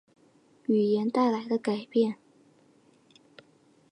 [0.65, 2.15] 语音带来的改变